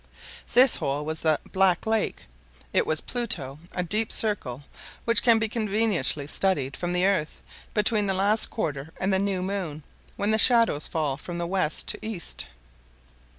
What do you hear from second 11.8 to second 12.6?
to east.